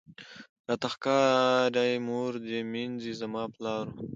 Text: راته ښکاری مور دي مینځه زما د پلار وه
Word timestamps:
راته 0.67 0.87
ښکاری 0.93 1.93
مور 2.07 2.31
دي 2.45 2.59
مینځه 2.71 3.11
زما 3.21 3.43
د 3.47 3.51
پلار 3.55 3.85
وه 3.91 4.01